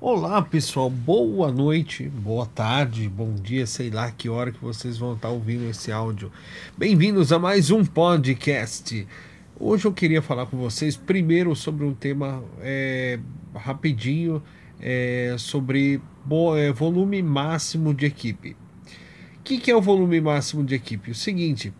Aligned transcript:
Olá 0.00 0.40
pessoal, 0.40 0.88
boa 0.88 1.50
noite, 1.50 2.08
boa 2.08 2.46
tarde, 2.46 3.08
bom 3.08 3.34
dia, 3.34 3.66
sei 3.66 3.90
lá 3.90 4.08
que 4.12 4.28
hora 4.28 4.52
que 4.52 4.60
vocês 4.60 4.96
vão 4.96 5.14
estar 5.14 5.28
ouvindo 5.28 5.68
esse 5.68 5.90
áudio. 5.90 6.30
Bem-vindos 6.76 7.32
a 7.32 7.38
mais 7.40 7.72
um 7.72 7.84
podcast. 7.84 9.04
Hoje 9.58 9.86
eu 9.86 9.92
queria 9.92 10.22
falar 10.22 10.46
com 10.46 10.56
vocês 10.56 10.96
primeiro 10.96 11.56
sobre 11.56 11.84
um 11.84 11.92
tema 11.92 12.44
é, 12.60 13.18
rapidinho 13.52 14.40
é, 14.80 15.34
sobre 15.36 16.00
é, 16.56 16.70
volume 16.70 17.20
máximo 17.20 17.92
de 17.92 18.06
equipe. 18.06 18.50
O 18.50 19.42
que, 19.42 19.58
que 19.58 19.68
é 19.68 19.74
o 19.74 19.82
volume 19.82 20.20
máximo 20.20 20.62
de 20.62 20.76
equipe? 20.76 21.10
O 21.10 21.14
seguinte, 21.14 21.72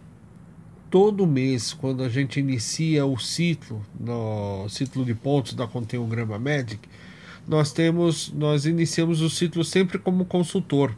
todo 0.90 1.24
mês, 1.24 1.72
quando 1.72 2.02
a 2.02 2.08
gente 2.08 2.40
inicia 2.40 3.06
o 3.06 3.16
ciclo, 3.16 3.80
no 3.98 4.68
ciclo 4.68 5.04
de 5.04 5.14
pontos 5.14 5.54
da 5.54 5.68
Conteograma 5.68 6.36
Magic, 6.36 6.80
nós 7.48 7.72
temos, 7.72 8.30
nós 8.32 8.66
iniciamos 8.66 9.22
o 9.22 9.30
ciclo 9.30 9.64
sempre 9.64 9.98
como 9.98 10.26
consultor. 10.26 10.94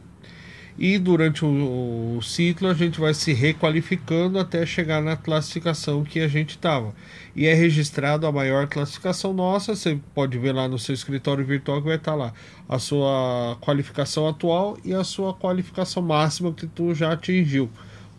E 0.77 0.97
durante 0.97 1.45
o, 1.45 2.17
o 2.17 2.21
ciclo 2.21 2.67
a 2.67 2.73
gente 2.73 2.99
vai 2.99 3.13
se 3.13 3.33
requalificando 3.33 4.39
até 4.39 4.65
chegar 4.65 5.01
na 5.01 5.15
classificação 5.15 6.03
que 6.03 6.19
a 6.19 6.27
gente 6.27 6.51
estava. 6.51 6.93
E 7.35 7.45
é 7.45 7.53
registrado 7.53 8.25
a 8.25 8.31
maior 8.31 8.67
classificação 8.67 9.33
nossa, 9.33 9.75
você 9.75 9.99
pode 10.13 10.37
ver 10.37 10.53
lá 10.53 10.67
no 10.67 10.79
seu 10.79 10.93
escritório 10.93 11.45
virtual 11.45 11.81
que 11.81 11.87
vai 11.87 11.97
estar 11.97 12.15
lá 12.15 12.33
a 12.67 12.79
sua 12.79 13.57
qualificação 13.61 14.27
atual 14.27 14.77
e 14.83 14.93
a 14.93 15.03
sua 15.03 15.33
qualificação 15.33 16.01
máxima 16.01 16.53
que 16.53 16.67
tu 16.67 16.93
já 16.93 17.13
atingiu. 17.13 17.69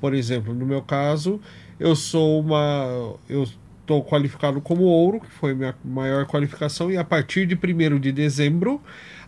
Por 0.00 0.14
exemplo, 0.14 0.54
no 0.54 0.66
meu 0.66 0.82
caso, 0.82 1.40
eu 1.78 1.94
sou 1.94 2.40
uma 2.40 3.16
eu 3.28 3.46
estou 3.92 4.02
qualificado 4.02 4.60
como 4.60 4.84
ouro, 4.84 5.20
que 5.20 5.30
foi 5.30 5.54
minha 5.54 5.74
maior 5.84 6.26
qualificação, 6.26 6.90
e 6.90 6.96
a 6.96 7.04
partir 7.04 7.46
de 7.46 7.54
1 7.54 7.98
de 7.98 8.10
dezembro 8.10 8.80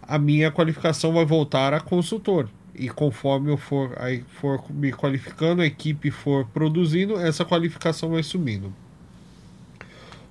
a 0.02 0.18
minha 0.18 0.50
qualificação 0.50 1.12
vai 1.12 1.24
voltar 1.24 1.74
a 1.74 1.80
consultor. 1.80 2.48
E 2.74 2.88
conforme 2.88 3.50
eu 3.50 3.56
for, 3.56 3.94
aí 3.96 4.24
for 4.40 4.62
me 4.70 4.92
qualificando, 4.92 5.62
a 5.62 5.66
equipe 5.66 6.10
for 6.10 6.46
produzindo, 6.46 7.16
essa 7.18 7.44
qualificação 7.44 8.10
vai 8.10 8.22
subindo. 8.22 8.74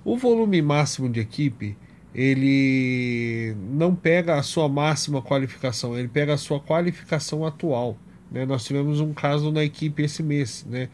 O 0.04 0.18
volume 0.18 0.62
máximo 0.62 1.10
de 1.10 1.20
equipe, 1.20 1.78
ele 2.14 3.56
não 3.72 3.96
pega 3.96 4.36
a 4.36 4.44
sua 4.44 4.68
máxima 4.68 5.22
qualificação, 5.22 5.98
ele 5.98 6.08
pega 6.08 6.34
a 6.34 6.38
sua 6.38 6.60
qualificação 6.60 7.46
atual. 7.46 7.98
Né? 8.30 8.46
Nós 8.46 8.66
tivemos 8.66 9.00
um 9.00 9.14
caso 9.14 9.52
na 9.52 9.64
equipe 9.64 10.04
esse 10.04 10.22
mês, 10.22 10.66
né? 10.70 10.90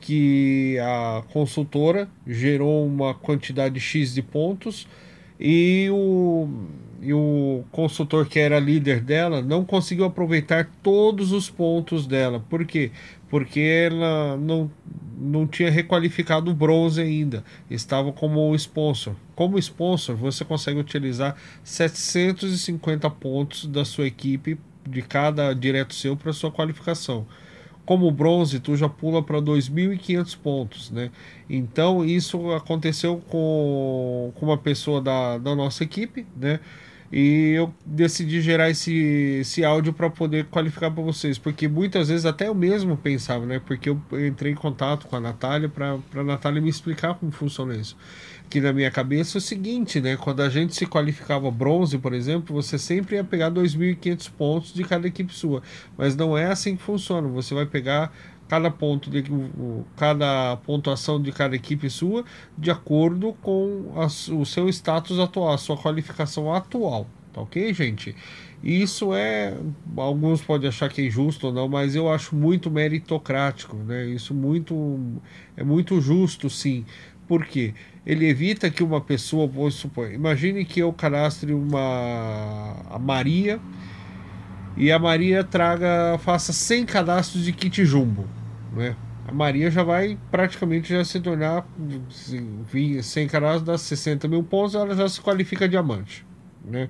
Que 0.00 0.78
a 0.80 1.22
consultora 1.32 2.08
gerou 2.26 2.86
uma 2.86 3.14
quantidade 3.14 3.80
X 3.80 4.14
de 4.14 4.22
pontos 4.22 4.86
e 5.40 5.88
o, 5.90 6.48
e 7.00 7.12
o 7.12 7.64
consultor 7.70 8.26
que 8.26 8.38
era 8.38 8.58
líder 8.58 9.00
dela 9.00 9.40
não 9.40 9.64
conseguiu 9.64 10.04
aproveitar 10.04 10.68
todos 10.82 11.32
os 11.32 11.48
pontos 11.48 12.06
dela. 12.06 12.40
Por 12.48 12.64
quê? 12.64 12.90
Porque 13.28 13.60
ela 13.60 14.36
não, 14.36 14.70
não 15.16 15.46
tinha 15.46 15.70
requalificado 15.70 16.50
o 16.50 16.54
bronze 16.54 17.00
ainda, 17.00 17.44
estava 17.70 18.12
como 18.12 18.54
sponsor. 18.54 19.14
Como 19.34 19.58
sponsor, 19.58 20.16
você 20.16 20.44
consegue 20.44 20.80
utilizar 20.80 21.36
750 21.62 23.08
pontos 23.10 23.66
da 23.66 23.84
sua 23.84 24.06
equipe, 24.06 24.58
de 24.88 25.02
cada 25.02 25.52
direto 25.52 25.94
seu, 25.94 26.16
para 26.16 26.32
sua 26.32 26.50
qualificação 26.50 27.26
como 27.88 28.10
bronze, 28.10 28.60
tu 28.60 28.76
já 28.76 28.86
pula 28.86 29.22
para 29.22 29.40
2.500 29.40 30.36
pontos, 30.36 30.90
né? 30.90 31.10
Então, 31.48 32.04
isso 32.04 32.52
aconteceu 32.52 33.16
com, 33.30 34.30
com 34.34 34.44
uma 34.44 34.58
pessoa 34.58 35.00
da, 35.00 35.38
da 35.38 35.54
nossa 35.54 35.84
equipe, 35.84 36.26
né? 36.36 36.60
E 37.10 37.52
eu 37.56 37.72
decidi 37.86 38.40
gerar 38.42 38.68
esse, 38.68 38.92
esse 39.40 39.64
áudio 39.64 39.92
para 39.94 40.10
poder 40.10 40.44
qualificar 40.46 40.90
para 40.90 41.02
vocês, 41.02 41.38
porque 41.38 41.66
muitas 41.66 42.08
vezes 42.08 42.26
até 42.26 42.48
eu 42.48 42.54
mesmo 42.54 42.96
pensava, 42.96 43.46
né? 43.46 43.60
Porque 43.64 43.88
eu 43.88 44.00
entrei 44.26 44.52
em 44.52 44.54
contato 44.54 45.06
com 45.06 45.16
a 45.16 45.20
Natália 45.20 45.68
para 45.68 45.98
a 46.14 46.24
Natália 46.24 46.60
me 46.60 46.68
explicar 46.68 47.14
como 47.14 47.32
funciona 47.32 47.74
isso 47.74 47.96
que 48.48 48.60
na 48.60 48.72
minha 48.72 48.90
cabeça 48.90 49.36
é 49.36 49.40
o 49.40 49.42
seguinte, 49.42 50.00
né? 50.00 50.16
Quando 50.16 50.40
a 50.40 50.48
gente 50.48 50.74
se 50.74 50.86
qualificava 50.86 51.50
bronze, 51.50 51.98
por 51.98 52.14
exemplo, 52.14 52.54
você 52.54 52.78
sempre 52.78 53.16
ia 53.16 53.24
pegar 53.24 53.50
2.500 53.50 54.30
pontos 54.30 54.72
de 54.72 54.84
cada 54.84 55.06
equipe 55.06 55.32
sua. 55.34 55.62
Mas 55.96 56.16
não 56.16 56.36
é 56.36 56.46
assim 56.46 56.76
que 56.76 56.82
funciona. 56.82 57.28
Você 57.28 57.54
vai 57.54 57.66
pegar 57.66 58.10
cada 58.48 58.70
ponto 58.70 59.10
de 59.10 59.22
cada 59.96 60.56
pontuação 60.58 61.20
de 61.20 61.30
cada 61.30 61.54
equipe 61.54 61.90
sua 61.90 62.24
de 62.56 62.70
acordo 62.70 63.34
com 63.42 63.92
a, 63.94 64.06
o 64.06 64.44
seu 64.44 64.68
status 64.68 65.18
atual, 65.18 65.52
a 65.52 65.58
sua 65.58 65.76
qualificação 65.76 66.52
atual, 66.52 67.06
tá 67.32 67.40
ok, 67.40 67.72
gente? 67.74 68.16
Isso 68.62 69.14
é 69.14 69.56
alguns 69.96 70.42
podem 70.42 70.68
achar 70.68 70.88
que 70.88 71.00
é 71.00 71.06
injusto 71.06 71.48
ou 71.48 71.52
não, 71.52 71.68
mas 71.68 71.94
eu 71.94 72.10
acho 72.10 72.34
muito 72.34 72.70
meritocrático, 72.70 73.76
né? 73.76 74.06
Isso 74.06 74.34
muito 74.34 74.98
é 75.56 75.62
muito 75.62 76.00
justo, 76.00 76.50
sim, 76.50 76.84
por 77.28 77.44
quê? 77.44 77.74
Ele 78.06 78.26
evita 78.26 78.70
que 78.70 78.82
uma 78.82 79.02
pessoa, 79.02 79.46
vou 79.46 79.70
supor, 79.70 80.10
imagine 80.10 80.64
que 80.64 80.80
eu 80.80 80.92
cadastre 80.92 81.52
uma 81.52 82.74
a 82.90 82.98
Maria 82.98 83.60
e 84.76 84.90
a 84.90 84.98
Maria 84.98 85.44
traga, 85.44 86.18
faça 86.18 86.52
100 86.52 86.86
cadastros 86.86 87.44
de 87.44 87.52
kit 87.52 87.84
jumbo, 87.84 88.26
né? 88.78 88.96
A 89.26 89.32
Maria 89.32 89.70
já 89.70 89.82
vai 89.82 90.18
praticamente 90.30 90.88
já 90.88 91.04
se 91.04 91.20
tornar 91.20 91.66
100 93.02 93.28
cadastros 93.28 93.62
dá 93.62 93.76
60 93.76 94.26
mil 94.26 94.42
pontos, 94.42 94.74
ela 94.74 94.94
já 94.94 95.06
se 95.06 95.20
qualifica 95.20 95.68
diamante, 95.68 96.24
né? 96.64 96.88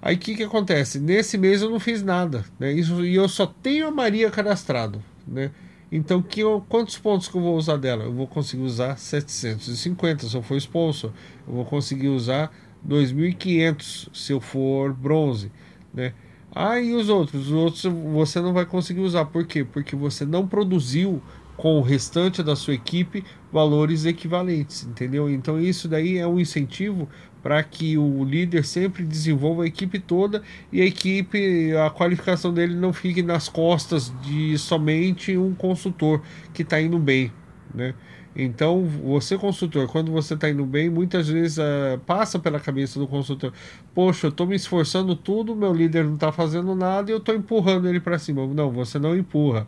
Aí 0.00 0.16
o 0.16 0.18
que, 0.18 0.34
que 0.34 0.42
acontece? 0.42 0.98
Nesse 0.98 1.36
mês 1.36 1.60
eu 1.60 1.70
não 1.70 1.78
fiz 1.78 2.02
nada, 2.02 2.44
né? 2.58 2.72
Isso, 2.72 3.04
e 3.04 3.14
eu 3.14 3.28
só 3.28 3.46
tenho 3.46 3.86
a 3.86 3.90
Maria 3.90 4.30
cadastrado, 4.30 5.02
né? 5.26 5.50
Então, 5.92 6.22
que 6.22 6.40
eu, 6.40 6.64
quantos 6.68 6.96
pontos 6.96 7.28
que 7.28 7.36
eu 7.36 7.42
vou 7.42 7.54
usar 7.54 7.76
dela? 7.76 8.04
Eu 8.04 8.14
vou 8.14 8.26
conseguir 8.26 8.62
usar 8.62 8.96
750 8.96 10.26
se 10.26 10.34
eu 10.34 10.42
for 10.42 10.56
sponsor. 10.56 11.12
Eu 11.46 11.52
vou 11.52 11.66
conseguir 11.66 12.08
usar 12.08 12.50
2.500 12.88 14.08
se 14.10 14.32
eu 14.32 14.40
for 14.40 14.94
bronze, 14.94 15.52
né? 15.92 16.14
Ah, 16.54 16.78
e 16.78 16.94
os 16.94 17.08
outros? 17.08 17.46
Os 17.46 17.52
outros 17.52 17.82
você 18.12 18.40
não 18.40 18.52
vai 18.52 18.66
conseguir 18.66 19.00
usar. 19.00 19.24
Por 19.24 19.46
quê? 19.46 19.64
Porque 19.64 19.96
você 19.96 20.24
não 20.24 20.46
produziu 20.46 21.22
com 21.56 21.78
o 21.78 21.82
restante 21.82 22.42
da 22.42 22.56
sua 22.56 22.74
equipe 22.74 23.24
valores 23.52 24.04
equivalentes, 24.04 24.84
entendeu? 24.84 25.30
Então 25.30 25.60
isso 25.60 25.88
daí 25.88 26.18
é 26.18 26.26
um 26.26 26.38
incentivo 26.40 27.08
para 27.42 27.62
que 27.62 27.98
o 27.98 28.24
líder 28.24 28.64
sempre 28.64 29.04
desenvolva 29.04 29.64
a 29.64 29.66
equipe 29.66 29.98
toda 29.98 30.42
e 30.70 30.80
a 30.80 30.84
equipe, 30.84 31.74
a 31.76 31.90
qualificação 31.90 32.52
dele 32.52 32.74
não 32.74 32.92
fique 32.92 33.22
nas 33.22 33.48
costas 33.48 34.12
de 34.22 34.56
somente 34.58 35.36
um 35.36 35.54
consultor 35.54 36.22
que 36.54 36.62
está 36.62 36.80
indo 36.80 36.98
bem, 36.98 37.32
né? 37.74 37.94
Então, 38.34 38.84
você 38.84 39.36
consultor, 39.36 39.86
quando 39.88 40.10
você 40.10 40.34
está 40.34 40.48
indo 40.48 40.64
bem, 40.64 40.88
muitas 40.88 41.28
vezes 41.28 41.58
uh, 41.58 41.98
passa 42.06 42.38
pela 42.38 42.58
cabeça 42.58 42.98
do 42.98 43.06
consultor: 43.06 43.52
Poxa, 43.94 44.26
eu 44.26 44.30
estou 44.30 44.46
me 44.46 44.56
esforçando 44.56 45.14
tudo, 45.14 45.54
meu 45.54 45.72
líder 45.72 46.04
não 46.04 46.14
está 46.14 46.32
fazendo 46.32 46.74
nada 46.74 47.10
e 47.10 47.14
eu 47.14 47.18
estou 47.18 47.34
empurrando 47.34 47.88
ele 47.88 48.00
para 48.00 48.18
cima. 48.18 48.46
Não, 48.46 48.70
você 48.70 48.98
não 48.98 49.16
empurra 49.16 49.66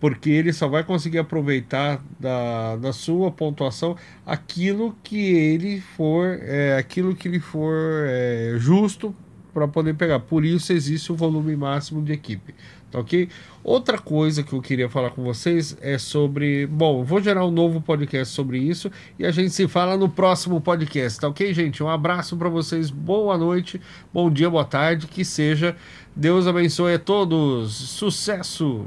porque 0.00 0.30
ele 0.30 0.52
só 0.52 0.66
vai 0.66 0.82
conseguir 0.82 1.18
aproveitar 1.18 2.02
da, 2.18 2.76
da 2.76 2.92
sua 2.92 3.30
pontuação 3.30 3.94
aquilo 4.24 4.96
que 5.04 5.18
ele 5.34 5.78
for, 5.78 6.38
é, 6.40 6.78
aquilo 6.78 7.14
que 7.14 7.28
ele 7.28 7.38
for 7.38 8.06
é, 8.08 8.54
justo 8.56 9.14
para 9.52 9.68
poder 9.68 9.94
pegar. 9.94 10.20
Por 10.20 10.44
isso 10.44 10.72
existe 10.72 11.12
o 11.12 11.14
volume 11.14 11.56
máximo 11.56 12.02
de 12.02 12.12
equipe, 12.12 12.54
tá 12.90 12.98
ok? 12.98 13.28
Outra 13.62 13.98
coisa 13.98 14.42
que 14.42 14.52
eu 14.52 14.62
queria 14.62 14.88
falar 14.88 15.10
com 15.10 15.22
vocês 15.22 15.76
é 15.80 15.98
sobre, 15.98 16.66
bom, 16.66 17.04
vou 17.04 17.20
gerar 17.20 17.44
um 17.44 17.50
novo 17.50 17.80
podcast 17.80 18.34
sobre 18.34 18.58
isso 18.58 18.90
e 19.18 19.26
a 19.26 19.30
gente 19.30 19.50
se 19.50 19.68
fala 19.68 19.96
no 19.96 20.08
próximo 20.08 20.60
podcast, 20.60 21.20
tá 21.20 21.28
ok, 21.28 21.52
gente? 21.52 21.82
Um 21.82 21.88
abraço 21.88 22.36
para 22.36 22.48
vocês, 22.48 22.90
boa 22.90 23.36
noite, 23.36 23.80
bom 24.12 24.30
dia, 24.30 24.48
boa 24.48 24.64
tarde, 24.64 25.06
que 25.06 25.24
seja. 25.24 25.76
Deus 26.14 26.46
abençoe 26.46 26.94
a 26.94 26.98
todos, 26.98 27.72
sucesso. 27.72 28.86